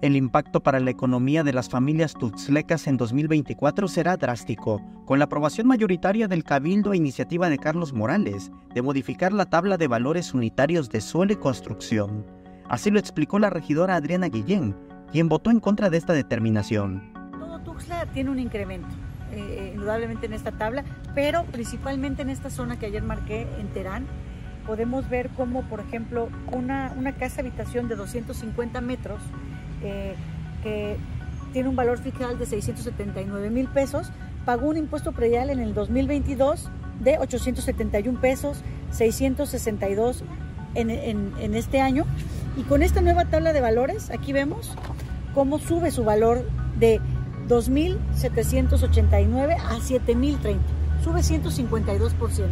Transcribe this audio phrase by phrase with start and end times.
[0.00, 5.24] El impacto para la economía de las familias tuxlecas en 2024 será drástico, con la
[5.24, 10.34] aprobación mayoritaria del Cabildo a iniciativa de Carlos Morales de modificar la tabla de valores
[10.34, 12.24] unitarios de suelo y construcción.
[12.68, 14.76] Así lo explicó la regidora Adriana Guillén,
[15.10, 17.12] quien votó en contra de esta determinación.
[17.36, 18.94] Todo Tuxtla tiene un incremento,
[19.32, 20.84] eh, indudablemente en esta tabla,
[21.16, 24.06] pero principalmente en esta zona que ayer marqué en Terán,
[24.64, 29.20] podemos ver cómo, por ejemplo, una, una casa habitación de 250 metros
[29.82, 30.14] eh,
[30.62, 30.96] que
[31.52, 34.10] tiene un valor fiscal de 679 mil pesos,
[34.44, 36.68] pagó un impuesto predial en el 2022
[37.00, 40.24] de 871 pesos, 662
[40.74, 42.04] en, en, en este año.
[42.56, 44.74] Y con esta nueva tabla de valores, aquí vemos
[45.34, 46.48] cómo sube su valor
[46.78, 47.00] de
[47.48, 50.58] 2.789 a 7.030.
[51.02, 52.46] Sube 152%.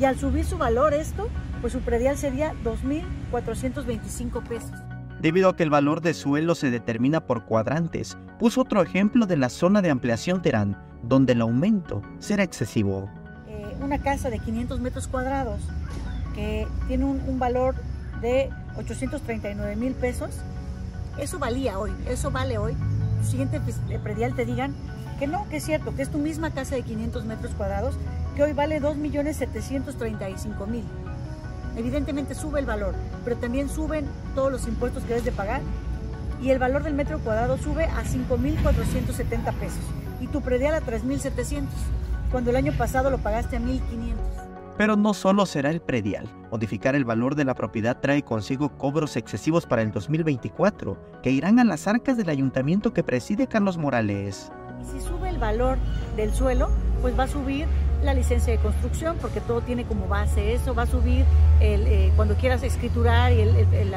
[0.00, 1.28] Y al subir su valor esto,
[1.60, 4.87] pues su predial sería 2.425 pesos
[5.20, 8.16] debido a que el valor de suelo se determina por cuadrantes.
[8.38, 13.08] Puso otro ejemplo de la zona de ampliación Terán, donde el aumento será excesivo.
[13.48, 15.60] Eh, una casa de 500 metros cuadrados
[16.34, 17.74] que tiene un, valor
[18.20, 20.30] de 839 mil pesos,
[21.18, 22.74] eso valía hoy, eso vale hoy.
[23.20, 23.60] Tu siguiente
[24.02, 24.74] predial te digan
[25.18, 27.96] que no, que es cierto, que es tu misma casa de 500 metros cuadrados,
[28.36, 30.82] que hoy vale 2.735.000
[31.78, 35.62] evidentemente sube el valor, pero también suben todos los impuestos que debes de pagar
[36.42, 39.80] y el valor del metro cuadrado sube a 5.470 pesos
[40.20, 41.64] y tu predial a 3.700,
[42.30, 44.14] cuando el año pasado lo pagaste a 1.500.
[44.76, 46.28] Pero no solo será el predial.
[46.52, 51.58] Modificar el valor de la propiedad trae consigo cobros excesivos para el 2024, que irán
[51.58, 54.52] a las arcas del ayuntamiento que preside Carlos Morales.
[54.80, 55.78] Y si sube el valor
[56.14, 56.70] del suelo,
[57.02, 57.66] pues va a subir
[58.02, 61.24] la licencia de construcción, porque todo tiene como base eso, va a subir
[61.60, 63.94] el, eh, cuando quieras escriturar y el, el,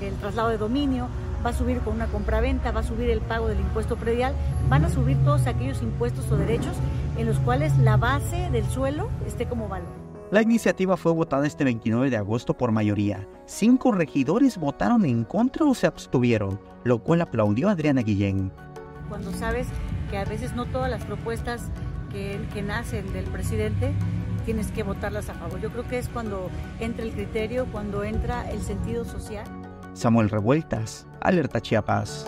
[0.00, 1.08] el, traslado de dominio,
[1.44, 4.34] va a subir con una compraventa, va a subir el pago del impuesto predial,
[4.68, 6.76] van a subir todos aquellos impuestos o derechos
[7.16, 10.08] en los cuales la base del suelo esté como valor.
[10.30, 13.26] La iniciativa fue votada este 29 de agosto por mayoría.
[13.46, 18.52] Cinco regidores votaron en contra o se abstuvieron, lo cual aplaudió Adriana Guillén.
[19.08, 19.68] Cuando sabes
[20.10, 21.70] que a veces no todas las propuestas
[22.08, 23.92] que, nacen del presidente
[24.44, 25.60] tienes que votarlas a favor.
[25.60, 29.46] Yo creo que es cuando entra el criterio, cuando entra el sentido social.
[29.92, 32.26] Samuel Revueltas, Alerta Chiapas.